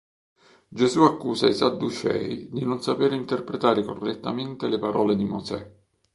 [0.67, 5.71] Gesù accusa i sadducei di non sapere interpretare correttamente le parole di Mosè.